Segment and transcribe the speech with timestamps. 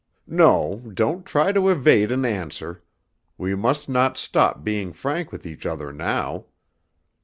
[0.25, 2.81] "No, don't try to evade an answer.
[3.37, 6.45] We must not stop being frank with each other now."